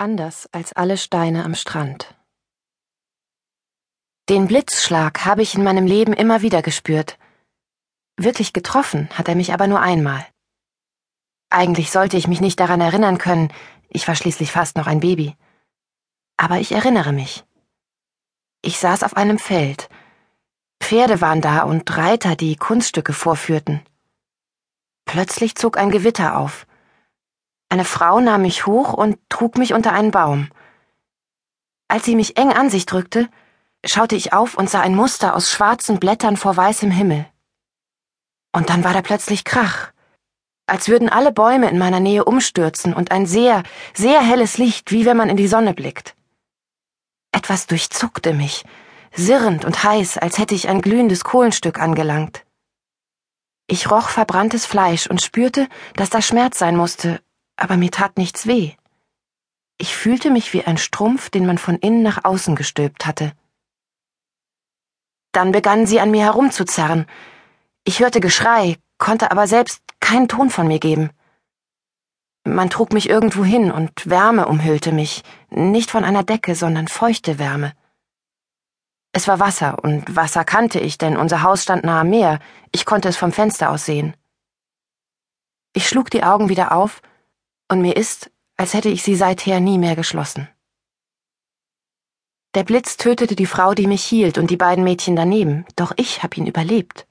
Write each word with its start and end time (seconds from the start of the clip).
Anders 0.00 0.48
als 0.52 0.72
alle 0.74 0.96
Steine 0.96 1.44
am 1.44 1.56
Strand. 1.56 2.14
Den 4.28 4.46
Blitzschlag 4.46 5.24
habe 5.24 5.42
ich 5.42 5.56
in 5.56 5.64
meinem 5.64 5.86
Leben 5.86 6.12
immer 6.12 6.40
wieder 6.40 6.62
gespürt. 6.62 7.18
Wirklich 8.16 8.52
getroffen 8.52 9.08
hat 9.14 9.26
er 9.26 9.34
mich 9.34 9.52
aber 9.52 9.66
nur 9.66 9.80
einmal. 9.80 10.24
Eigentlich 11.50 11.90
sollte 11.90 12.16
ich 12.16 12.28
mich 12.28 12.40
nicht 12.40 12.60
daran 12.60 12.80
erinnern 12.80 13.18
können, 13.18 13.52
ich 13.88 14.06
war 14.06 14.14
schließlich 14.14 14.52
fast 14.52 14.76
noch 14.76 14.86
ein 14.86 15.00
Baby. 15.00 15.36
Aber 16.36 16.60
ich 16.60 16.70
erinnere 16.70 17.12
mich. 17.12 17.44
Ich 18.62 18.78
saß 18.78 19.02
auf 19.02 19.16
einem 19.16 19.40
Feld. 19.40 19.88
Pferde 20.80 21.20
waren 21.20 21.40
da 21.40 21.62
und 21.62 21.96
Reiter, 21.96 22.36
die 22.36 22.54
Kunststücke 22.54 23.12
vorführten. 23.12 23.84
Plötzlich 25.06 25.56
zog 25.56 25.76
ein 25.76 25.90
Gewitter 25.90 26.38
auf. 26.38 26.68
Eine 27.70 27.84
Frau 27.84 28.20
nahm 28.20 28.42
mich 28.42 28.66
hoch 28.66 28.94
und 28.94 29.18
trug 29.28 29.58
mich 29.58 29.74
unter 29.74 29.92
einen 29.92 30.10
Baum. 30.10 30.48
Als 31.88 32.04
sie 32.04 32.16
mich 32.16 32.36
eng 32.36 32.52
an 32.52 32.70
sich 32.70 32.86
drückte, 32.86 33.28
schaute 33.84 34.16
ich 34.16 34.32
auf 34.32 34.54
und 34.54 34.70
sah 34.70 34.80
ein 34.80 34.94
Muster 34.94 35.34
aus 35.34 35.50
schwarzen 35.50 36.00
Blättern 36.00 36.36
vor 36.36 36.56
weißem 36.56 36.90
Himmel. 36.90 37.26
Und 38.52 38.70
dann 38.70 38.84
war 38.84 38.94
da 38.94 39.02
plötzlich 39.02 39.44
Krach, 39.44 39.92
als 40.66 40.88
würden 40.88 41.08
alle 41.08 41.32
Bäume 41.32 41.68
in 41.70 41.78
meiner 41.78 42.00
Nähe 42.00 42.24
umstürzen 42.24 42.94
und 42.94 43.10
ein 43.10 43.26
sehr, 43.26 43.62
sehr 43.94 44.20
helles 44.20 44.58
Licht, 44.58 44.90
wie 44.90 45.06
wenn 45.06 45.16
man 45.16 45.28
in 45.28 45.36
die 45.36 45.48
Sonne 45.48 45.74
blickt. 45.74 46.14
Etwas 47.32 47.66
durchzuckte 47.66 48.32
mich, 48.32 48.64
sirrend 49.14 49.64
und 49.64 49.84
heiß, 49.84 50.18
als 50.18 50.38
hätte 50.38 50.54
ich 50.54 50.68
ein 50.68 50.80
glühendes 50.80 51.24
Kohlenstück 51.24 51.78
angelangt. 51.78 52.44
Ich 53.66 53.90
roch 53.90 54.08
verbranntes 54.08 54.64
Fleisch 54.64 55.06
und 55.06 55.20
spürte, 55.20 55.68
dass 55.94 56.08
da 56.08 56.22
Schmerz 56.22 56.58
sein 56.58 56.76
musste, 56.76 57.20
aber 57.58 57.76
mir 57.76 57.90
tat 57.90 58.16
nichts 58.16 58.46
weh. 58.46 58.72
Ich 59.78 59.94
fühlte 59.94 60.30
mich 60.30 60.52
wie 60.52 60.64
ein 60.64 60.78
Strumpf, 60.78 61.30
den 61.30 61.46
man 61.46 61.58
von 61.58 61.76
innen 61.76 62.02
nach 62.02 62.24
außen 62.24 62.56
gestülpt 62.56 63.06
hatte. 63.06 63.32
Dann 65.32 65.52
begannen 65.52 65.86
sie 65.86 66.00
an 66.00 66.10
mir 66.10 66.24
herumzuzerren. 66.24 67.06
Ich 67.84 68.00
hörte 68.00 68.20
Geschrei, 68.20 68.76
konnte 68.98 69.30
aber 69.30 69.46
selbst 69.46 69.82
keinen 70.00 70.28
Ton 70.28 70.50
von 70.50 70.66
mir 70.66 70.78
geben. 70.78 71.10
Man 72.44 72.70
trug 72.70 72.92
mich 72.92 73.08
irgendwo 73.08 73.44
hin 73.44 73.70
und 73.70 74.08
Wärme 74.08 74.46
umhüllte 74.48 74.90
mich, 74.90 75.22
nicht 75.50 75.90
von 75.90 76.04
einer 76.04 76.24
Decke, 76.24 76.54
sondern 76.54 76.88
feuchte 76.88 77.38
Wärme. 77.38 77.72
Es 79.12 79.28
war 79.28 79.38
Wasser, 79.38 79.82
und 79.82 80.16
Wasser 80.16 80.44
kannte 80.44 80.80
ich, 80.80 80.98
denn 80.98 81.16
unser 81.16 81.42
Haus 81.42 81.62
stand 81.62 81.84
nahe 81.84 82.00
am 82.00 82.10
Meer, 82.10 82.40
ich 82.72 82.84
konnte 82.84 83.08
es 83.08 83.16
vom 83.16 83.32
Fenster 83.32 83.70
aus 83.70 83.84
sehen. 83.84 84.16
Ich 85.72 85.88
schlug 85.88 86.10
die 86.10 86.24
Augen 86.24 86.48
wieder 86.48 86.72
auf 86.72 87.02
und 87.68 87.80
mir 87.80 87.96
ist, 87.96 88.30
als 88.56 88.74
hätte 88.74 88.88
ich 88.88 89.02
sie 89.02 89.14
seither 89.14 89.60
nie 89.60 89.78
mehr 89.78 89.96
geschlossen. 89.96 90.48
Der 92.54 92.64
Blitz 92.64 92.96
tötete 92.96 93.36
die 93.36 93.46
Frau, 93.46 93.74
die 93.74 93.86
mich 93.86 94.02
hielt, 94.02 94.38
und 94.38 94.50
die 94.50 94.56
beiden 94.56 94.82
Mädchen 94.82 95.14
daneben, 95.14 95.66
doch 95.76 95.92
ich 95.96 96.22
hab 96.22 96.36
ihn 96.36 96.46
überlebt. 96.46 97.06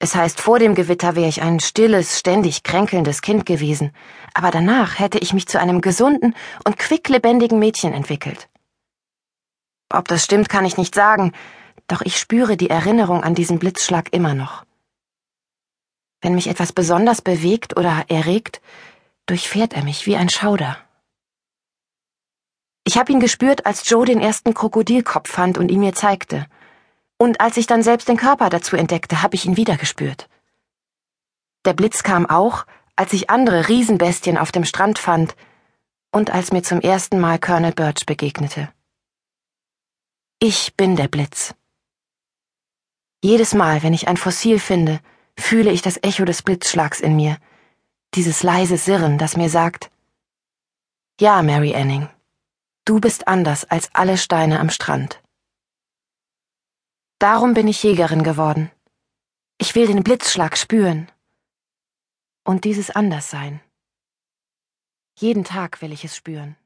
Es 0.00 0.14
heißt, 0.14 0.40
vor 0.40 0.58
dem 0.58 0.74
Gewitter 0.74 1.16
wäre 1.16 1.28
ich 1.28 1.42
ein 1.42 1.60
stilles, 1.60 2.18
ständig 2.18 2.62
kränkelndes 2.62 3.20
Kind 3.20 3.46
gewesen, 3.46 3.92
aber 4.32 4.50
danach 4.50 4.98
hätte 4.98 5.18
ich 5.18 5.32
mich 5.32 5.46
zu 5.48 5.60
einem 5.60 5.80
gesunden 5.80 6.34
und 6.64 6.78
quicklebendigen 6.78 7.58
Mädchen 7.58 7.92
entwickelt. 7.92 8.48
Ob 9.92 10.06
das 10.08 10.24
stimmt, 10.24 10.48
kann 10.48 10.64
ich 10.64 10.76
nicht 10.76 10.94
sagen, 10.94 11.32
doch 11.88 12.00
ich 12.02 12.18
spüre 12.18 12.56
die 12.56 12.70
Erinnerung 12.70 13.22
an 13.24 13.34
diesen 13.34 13.58
Blitzschlag 13.58 14.12
immer 14.12 14.34
noch. 14.34 14.64
Wenn 16.20 16.34
mich 16.34 16.48
etwas 16.48 16.72
besonders 16.72 17.22
bewegt 17.22 17.76
oder 17.76 18.04
erregt, 18.08 18.60
durchfährt 19.28 19.74
er 19.74 19.84
mich 19.84 20.06
wie 20.06 20.16
ein 20.16 20.28
Schauder. 20.28 20.76
Ich 22.84 22.96
habe 22.96 23.12
ihn 23.12 23.20
gespürt, 23.20 23.66
als 23.66 23.88
Joe 23.88 24.06
den 24.06 24.20
ersten 24.20 24.54
Krokodilkopf 24.54 25.30
fand 25.30 25.58
und 25.58 25.70
ihn 25.70 25.80
mir 25.80 25.94
zeigte. 25.94 26.46
Und 27.18 27.40
als 27.40 27.56
ich 27.56 27.66
dann 27.66 27.82
selbst 27.82 28.08
den 28.08 28.16
Körper 28.16 28.48
dazu 28.48 28.76
entdeckte, 28.76 29.22
habe 29.22 29.34
ich 29.34 29.44
ihn 29.44 29.56
wieder 29.56 29.76
gespürt. 29.76 30.28
Der 31.64 31.74
Blitz 31.74 32.02
kam 32.02 32.24
auch, 32.24 32.64
als 32.96 33.12
ich 33.12 33.28
andere 33.28 33.68
Riesenbestien 33.68 34.38
auf 34.38 34.52
dem 34.52 34.64
Strand 34.64 34.98
fand 34.98 35.36
und 36.12 36.30
als 36.30 36.50
mir 36.50 36.62
zum 36.62 36.80
ersten 36.80 37.20
Mal 37.20 37.38
Colonel 37.38 37.72
Birch 37.72 38.06
begegnete. 38.06 38.72
Ich 40.40 40.74
bin 40.76 40.96
der 40.96 41.08
Blitz. 41.08 41.54
Jedes 43.22 43.52
Mal, 43.52 43.82
wenn 43.82 43.92
ich 43.92 44.08
ein 44.08 44.16
Fossil 44.16 44.58
finde, 44.58 45.00
fühle 45.36 45.70
ich 45.72 45.82
das 45.82 45.98
Echo 46.02 46.24
des 46.24 46.42
Blitzschlags 46.42 47.00
in 47.00 47.16
mir, 47.16 47.36
dieses 48.14 48.42
leise 48.42 48.76
Sirren, 48.76 49.18
das 49.18 49.36
mir 49.36 49.50
sagt, 49.50 49.90
ja, 51.20 51.42
Mary 51.42 51.74
Anning, 51.74 52.08
du 52.84 53.00
bist 53.00 53.26
anders 53.28 53.64
als 53.64 53.94
alle 53.94 54.16
Steine 54.16 54.60
am 54.60 54.70
Strand. 54.70 55.22
Darum 57.18 57.54
bin 57.54 57.66
ich 57.66 57.82
Jägerin 57.82 58.22
geworden. 58.22 58.70
Ich 59.58 59.74
will 59.74 59.88
den 59.88 60.04
Blitzschlag 60.04 60.56
spüren. 60.56 61.10
Und 62.44 62.64
dieses 62.64 62.90
Anderssein. 62.90 63.60
Jeden 65.18 65.42
Tag 65.42 65.82
will 65.82 65.92
ich 65.92 66.04
es 66.04 66.14
spüren. 66.16 66.56